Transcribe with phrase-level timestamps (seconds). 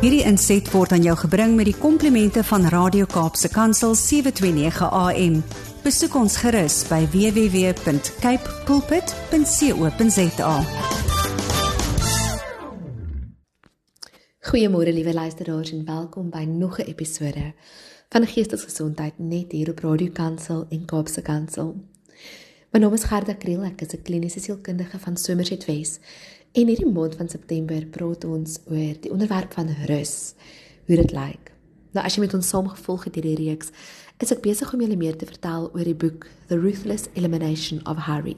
[0.00, 5.34] Hierdie inset word aan jou gebring met die komplimente van Radio Kaapse Kansel 729 AM.
[5.84, 10.54] Besoek ons gerus by www.cape pulpit.co.za.
[14.48, 17.52] Goeiemôre liewe luisteraars en welkom by nog 'n episode
[18.08, 21.76] van Geestesgesondheid net hier op Radio Kansel en Kaapse Kansel.
[22.72, 25.98] My naam is Gerda Kriel, ek is 'n kliniese sielkundige van Somerset Wes.
[26.50, 30.34] En hierdie maand van September praat ons oor die onderwerp van rus,
[30.88, 31.52] hoe dit lyk.
[31.94, 33.70] Nou as jy met ons saamgevolg het hierdie reeks,
[34.18, 38.02] is ek besig om julle meer te vertel oor die boek The Ruthless Elimination of
[38.08, 38.34] Harry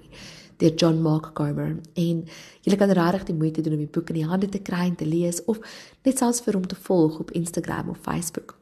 [0.60, 1.78] deur John Mark Comer.
[1.98, 2.20] En
[2.62, 4.98] julle kan regtig die moeite doen om die boek in die hande te kry en
[5.00, 5.58] te lees of
[6.04, 8.58] net selfs vir hom te volg op Instagram of Facebook.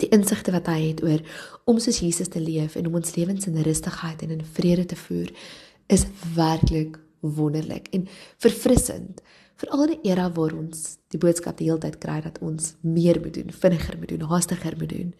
[0.00, 1.20] Die insigte wat hy het oor
[1.68, 4.96] om soos Jesus te leef en om ons lewens in rustigheid en in vrede te
[4.96, 5.28] voer,
[5.92, 9.22] is werklik wonderlik en verfrissend
[9.60, 13.20] veral in 'n era waar ons die boodskap die hele tyd kry dat ons meer
[13.20, 15.14] moet doen, vinniger moet doen, haastiger moet doen.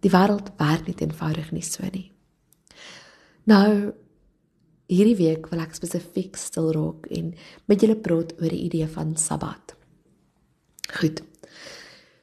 [0.00, 2.12] Die wêreld werk nie eenvoudig nie so nie.
[3.44, 3.92] Nou
[4.88, 7.34] hierdie week wil ek spesifiek stil raak en
[7.68, 9.74] met julle praat oor die idee van Sabbat.
[11.00, 11.22] Goed.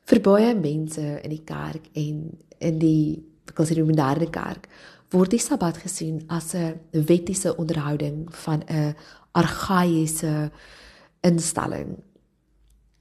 [0.05, 3.23] Vir baie mense in die kerk en in die
[3.55, 4.67] wat sê die moderne kerk
[5.15, 8.95] word die Sabbat gesien as 'n wettiese onderhouding van 'n
[9.31, 10.51] argaïese
[11.21, 12.03] instelling.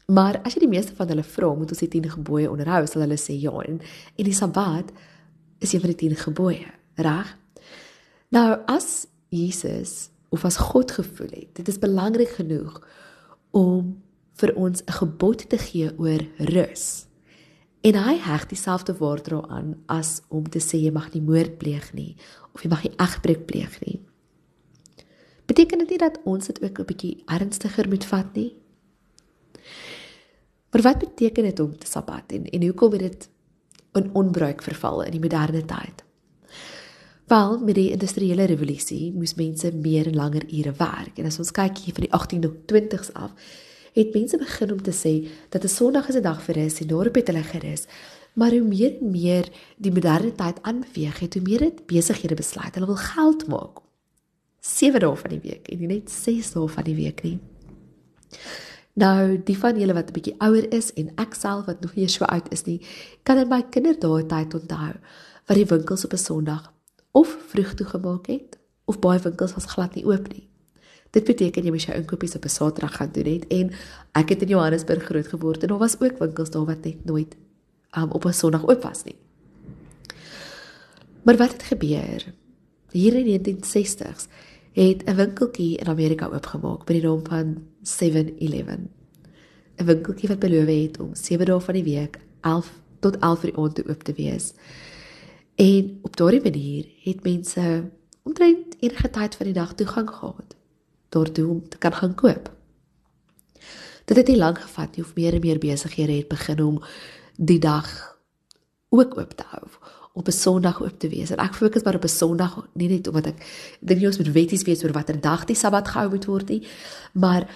[0.07, 3.01] Maar as jy die meeste van hulle vra, moet ons die 10 gebooie onderhou, sal
[3.01, 3.81] hulle sê ja en
[4.17, 4.93] en die Sabbat
[5.59, 7.37] is een van die 10 gebooie, reg?
[8.29, 12.81] Nou as Jesus of as God gevoel het, dit is belangrik genoeg
[13.51, 14.03] om
[14.35, 17.07] vir ons 'n gebod te gee oor rus.
[17.85, 21.91] En hy heg dieselfde waarde daaraan as om te sê jy mag nie moord pleeg
[21.93, 22.15] nie
[22.55, 23.99] of jy mag nie egbreek pleeg nie.
[25.45, 28.55] Beteken dit nie dat ons dit ook 'n bietjie ernstiger moet vat nie?
[30.71, 33.29] Maar wat beteken dit om te sabbat en en hoekom het dit
[33.93, 36.05] in onbruik verval in die moderne tyd?
[37.27, 41.51] Wel, met die industriële revolusie moes mense meer en langer ure werk en as ons
[41.51, 43.33] kyk hier van die 1820s af
[43.95, 46.87] het mense begin om te sê dat 'n Sondag is 'n dag vir rus en
[46.87, 47.87] daarop het hulle gerus.
[48.33, 52.75] Maar hoe meer en meer die moderne tyd aanbeweeg het, hoe meer het besighede besluit
[52.75, 53.79] hulle wil geld maak.
[54.61, 57.39] 7 dae van die week en nie net 6 dae van die week nie.
[58.95, 62.09] Nou, die van julle wat 'n bietjie ouer is en ek self wat nog nie
[62.09, 62.81] so oud is nie,
[63.23, 64.93] kan in my kinderdae tyd onthou
[65.47, 66.73] wat die winkels op 'n Sondag
[67.13, 70.49] of vroeg toegemaak het of baie winkels was glad nie oop nie.
[71.15, 73.71] Dit beteken jy moet jou inkopies op 'n Saterdag gaan doen het en
[74.13, 77.37] ek het in Johannesburg groot geword en daar was ook winkels daar wat net nooit
[77.97, 79.17] um, op 'n Sondag oop was nie.
[81.23, 82.35] Maar wat het gebeur?
[82.91, 84.27] Hier in die 1960s
[84.73, 88.91] het 'n winkeltjie in Amerika oopgemaak met die naam van 7-Eleven.
[89.77, 93.57] 'n Winkeltjie wat beloof het om 7 dae van die week 11 tot 11 uur
[93.57, 94.53] oond te oop te wees.
[95.55, 97.91] En op daardie manier het mense
[98.23, 100.57] omtrent enige tyd van die dag toegang gehad
[101.15, 102.51] daartoe om te kan gaan koop.
[104.05, 106.83] Dit het nie lank gevat nie of meer en meer besighede het begin om
[107.37, 107.89] die dag
[108.95, 109.65] ook oop te hou
[110.15, 111.31] op 'n Sondag oop te wees.
[111.31, 113.39] En ek fokus maar op 'n Sondag nie net omdat ek
[113.81, 116.67] dink jy ons moet wetties wees oor watter dag die Sabbat gehou moet word nie,
[117.13, 117.49] maar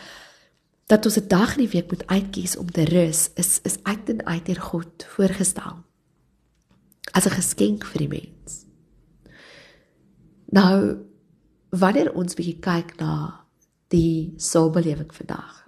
[0.87, 4.09] dat ons 'n dag in die week moet uitkies om te rus is is uit
[4.09, 5.85] en uit deur God voorgestel
[7.13, 8.65] as 'n geskenk vir die mens.
[10.51, 10.97] Nou
[11.71, 13.45] wanneer ons bietjie kyk na
[13.95, 15.65] die samelewing vandag.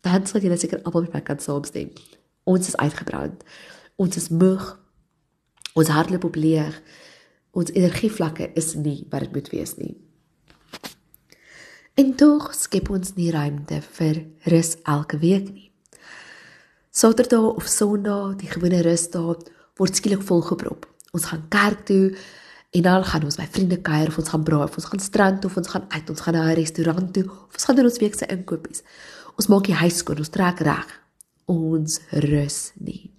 [0.00, 1.90] Dan sal julle seker almal met my kan saamstem.
[2.48, 3.44] Ons is uitgebrand.
[3.96, 4.70] Ons is moeg.
[5.74, 6.76] Ons hart loop op leeg.
[7.52, 9.96] Ons energievlakke is nie wat dit moet wees nie.
[11.98, 15.66] En tog skep ons nie ruimte vir rus elke week nie.
[16.94, 19.34] Saterdag of Sondag, die gewone rusdae,
[19.78, 20.86] word skielik volgeprop.
[21.14, 22.14] Ons gaan kerk toe,
[22.70, 25.44] En dan gaan ons by vriende kuier of ons gaan braai of ons gaan strand
[25.44, 27.98] of ons gaan uit, ons gaan na 'n restaurant toe of ons gaan doen ons
[27.98, 28.82] week se inkopies.
[29.36, 31.00] Ons maak die huis skoon, ons trek reg.
[31.46, 33.10] Ons rus nie.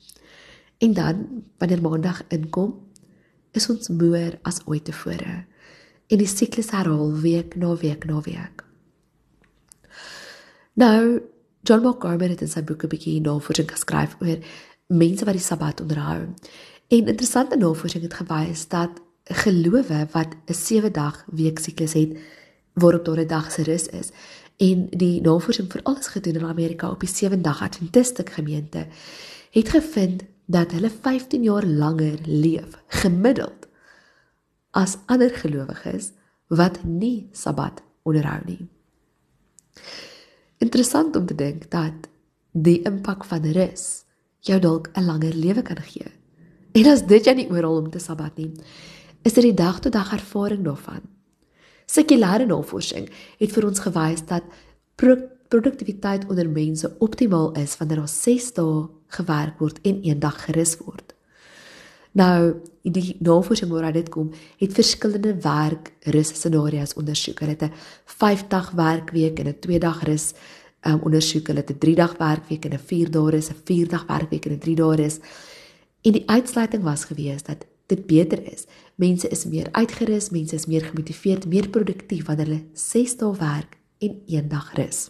[0.77, 2.89] En dan wanneer maandag inkom,
[3.51, 5.45] is ons moeër as ooit tevore.
[6.07, 8.63] En die siklus herhaal week na week na week.
[10.74, 11.21] Nou,
[11.62, 14.38] John Montgomery het in sy boek 'n bietjie navorsing geskryf oor
[14.88, 16.33] mense wat die Sabbat onderhou.
[16.88, 22.17] En interessante navorsing het gewys dat gelowe wat 'n 7 dag week siklus het
[22.73, 24.09] waarop daar 'n dag se rus is
[24.57, 28.87] en die navorsing vir alles gedoen in Amerika op die 7 dag adventiste gemeente
[29.51, 33.67] het gevind dat hulle 15 jaar langer leef gemiddeld
[34.71, 36.11] as ander gelowiges
[36.47, 38.67] wat nie sabbat onderhou nie.
[40.57, 42.09] Interessant om te dink dat
[42.51, 44.03] die impak van rus
[44.39, 46.11] jou dalk 'n langer lewe kan gee.
[46.71, 48.51] En as dit jou nie oorhaal om te sabbat nie,
[49.24, 51.01] is dit die dag tot dag ervaring daarvan.
[51.89, 54.44] Sekulêre navorsing het vir ons gewys dat
[55.00, 60.77] produktiwiteit onder mense optimaal is wanneer daar 6 dae gewerk word en een dag gerus
[60.77, 61.16] word.
[62.12, 67.39] Nou, die navorsing waar dit kom, het verskillende werk rus scenario's ondersoek.
[67.39, 67.74] Hulle het 'n
[68.06, 70.33] 5-dag werkweek en 'n 2-dag rus
[70.86, 71.48] um, ondersoek.
[71.48, 74.95] Hulle het 'n 3-dag werkweek en 'n 4-dag rus, 'n 4-dag werkweek en 'n 3-dag
[74.95, 75.18] rus.
[76.01, 78.65] En die uitsluiting was gewees dat dit beter is.
[78.95, 83.77] Mense is meer uitgerus, mense is meer gemotiveerd, meer produktief wanneer hulle 6 dae werk
[84.06, 85.09] en 1 dag rus.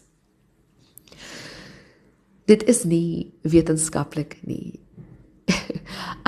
[2.50, 4.80] Dit is nie wetenskaplik nie.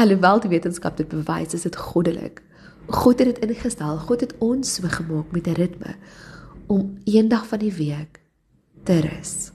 [0.01, 2.43] Alhoewel die wetenskap dit bewys, is dit goddelik.
[2.91, 3.97] God het dit ingestel.
[4.05, 5.95] God het ons so gemaak met 'n ritme
[6.67, 8.21] om eendag van die week
[8.83, 9.51] te rus.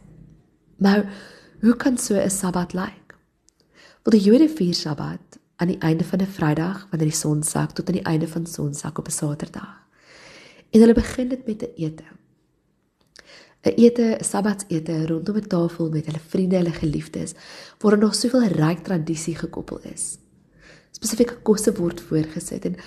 [0.77, 1.05] Nou,
[1.61, 3.15] hoe kan so 'n Sabbat lyk?
[4.03, 7.71] Wel die Jode vier Sabbat aan die einde van 'n Vrydag wanneer die son sak
[7.73, 9.87] tot aan die einde van sonsak op 'n Saterdag.
[10.71, 12.05] En hulle begin dit met 'n ete.
[13.63, 17.33] 'n Ete, 'n Sabbatsete rondom 'n tafel met hulle vriende, hulle geliefdes,
[17.79, 20.19] waar er nog soveel ryk tradisie gekoppel is
[20.97, 22.79] spesifieke kosse word voorgesit en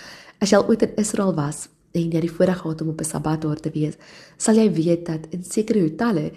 [0.42, 1.68] as jy al ooit in Israel was
[1.98, 3.98] en jy die voorreg gehad om op 'n Sabbat daar te wees,
[4.38, 6.31] sal jy weet dat in sekere hotelle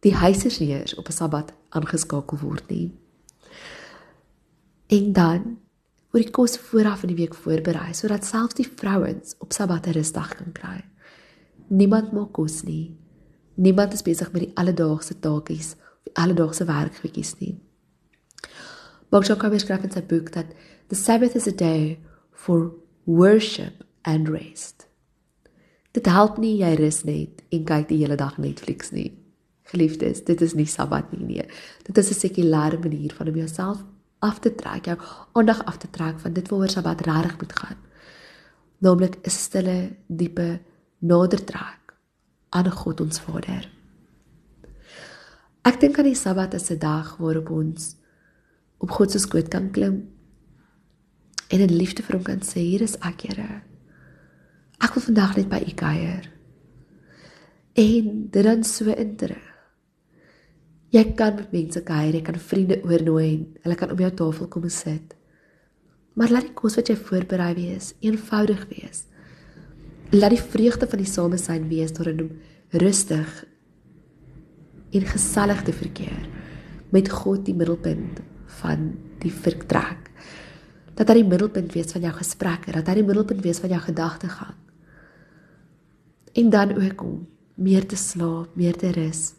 [0.00, 2.92] die huisers nie eers op 'n Sabbat aangeskakel word nie.
[4.88, 5.58] En dan
[6.16, 9.92] word die kos vooraf in die week voorberei sodat selfs die vrouens op Sabbat 'n
[9.92, 10.80] rusdag kan kry.
[11.68, 12.96] Niemand maak kos nie.
[13.56, 17.60] Niemand is besig met die alledaagse taakies of die alledaagse werkgoedjies nie.
[19.10, 20.46] Bokshokker beskryf in sy boek dat
[20.88, 21.98] The Sabbath is a day
[22.32, 22.72] for
[23.04, 24.88] worship and rest.
[25.92, 29.12] Dit help nie jy rus net en kyk die hele dag Netflix nie.
[29.64, 31.46] Geliefdes, dit is nie Sabbat nie nee.
[31.84, 33.84] Dit is 'n sekulêre manier van om jouself
[34.18, 34.98] af te trek, jou
[35.32, 37.78] aandag af te trek van dit waaroor Sabbat regtig moet gaan.
[38.78, 40.60] Naamlik 'n stille, diepe
[40.98, 41.94] nadertrek
[42.48, 43.70] aan God ons Vader.
[45.62, 47.96] Ek dink aan die Sabbat as 'n dag waarop ons
[48.78, 50.08] op God se skoot kan klim
[51.48, 53.62] en in liefde vir hom kan sê hier is ek Here.
[54.78, 56.32] Ek wil vandag net by u kuier.
[57.74, 59.45] En dit dan so intrek.
[60.96, 64.48] Jy kan met mense kuier, jy kan vriende oornooi en hulle kan om jou tafel
[64.48, 65.12] kom sit.
[66.16, 69.04] Maar laat die kos wat jy voorberei wees eenvoudig wees.
[70.14, 72.30] Laat die vreugde van die samesyn wees deur om
[72.80, 73.42] rustig
[74.96, 76.24] en gesellig te verkeer
[76.94, 78.22] met God die middelpunt
[78.62, 80.06] van die vertrek
[80.96, 83.80] dat hy die middelpunt wees van jou gesprekke, dat hy die middelpunt wees van jou
[83.84, 84.54] gedagtegang.
[86.40, 87.18] En dan ook om
[87.60, 89.34] meer te slaap, meer te rus,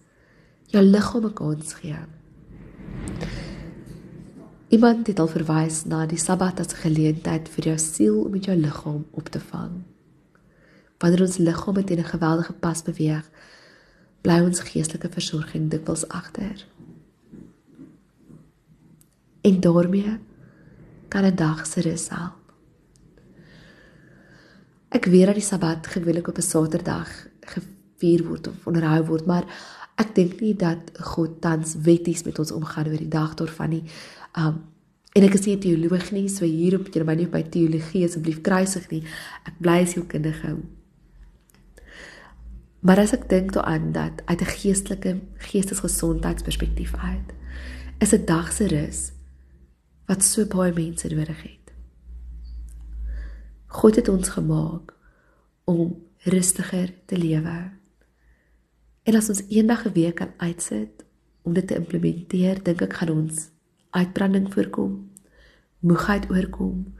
[0.67, 1.99] jou liggaam 'n kans gee.
[4.67, 8.45] Iemand het al verwys na die Sabbat as 'n geleentheid vir jou siel om met
[8.45, 9.83] jou liggaam op te vang.
[10.97, 13.29] Wanneer ons liggaam teen 'n geweldige pas beweeg,
[14.21, 16.65] bly ons geestelike versorging dikwels agter.
[19.41, 20.19] En daarmee
[21.07, 22.53] kan 'n dag se rus help.
[24.89, 29.45] Ek weet dat die Sabbat gewoonlik op 'n Saterdag gevier word of onderhou word, maar
[29.97, 33.83] ek dink nie dat God tans wetties met ons omgaan oor die dag daarvan nie.
[34.37, 34.63] Um
[35.17, 38.41] en ek is nie 'n teoloog nie, so hierop jy my nie by teologie asseblief
[38.41, 39.03] kruisig nie.
[39.45, 40.57] Ek bly as sielkundige.
[42.79, 47.33] Maar as ek dink daaraan dat uit 'n geestelike geestesgesondheidsperspektief uit
[47.99, 49.11] is 'n dag se rus
[50.05, 51.73] wat so baie mense nodig het.
[53.67, 54.93] God het ons gemaak
[55.65, 57.71] om rustiger te lewe.
[59.07, 61.05] En as ons eendag 'n week kan uitsit
[61.41, 63.49] om dit te implementeer, dink ek gaan ons
[63.89, 65.11] uitbranding voorkom,
[65.79, 66.93] moegheid oorkom,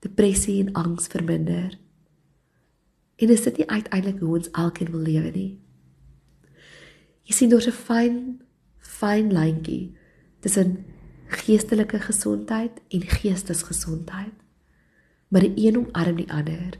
[0.00, 1.78] depressie en angs verminder.
[3.16, 5.60] En is dit nie uiteindelik hoe ons elkeen wil lewe nie?
[7.22, 8.40] Jy sien daar's 'n fyn
[8.78, 9.96] fyn lyntjie
[10.40, 10.84] tussen
[11.26, 14.34] geestelike gesondheid en geestesgesondheid.
[15.28, 16.78] Maar die een omarm die ander.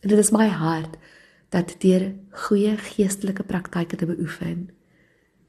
[0.00, 0.96] En dit is my hart
[1.48, 4.68] dat deur goeie geestelike praktyke te beoefen,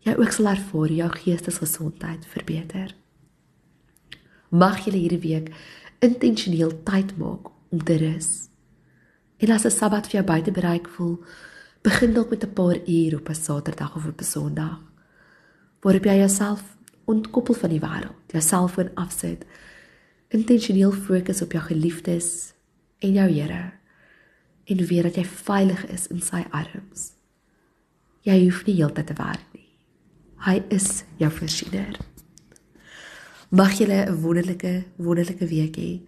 [0.08, 2.96] jy ook sal ervaar jou geestesgesondheid verbeter.
[4.50, 5.52] Mag jy hierdie week
[6.00, 8.48] intentioneel tyd maak om te rus.
[9.40, 11.20] En as 'n Sabbat vir jou buite bereik voel,
[11.84, 14.82] begin dalk met 'n paar uur op 'n Saterdag of op 'n Sondag.
[15.82, 19.46] Waarop jy jouself ontkoppel van die wêreld, jou selfoon afsit,
[20.28, 22.54] intentioneel fokus op jou geliefdes
[23.00, 23.79] en jou Here
[24.70, 27.12] en weet dat jy veilig is in sy arms.
[28.28, 29.66] Jy hoef nie heeltyd te werk nie.
[30.46, 31.98] Hy is jou voorsiener.
[33.50, 36.02] Mag julle 'n wonderlike wonderlike week hê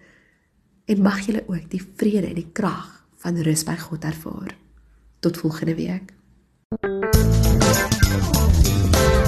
[0.85, 4.55] en mag julle ook die vrede en die krag van rus by God ervaar.
[5.19, 6.13] Tot volgende week.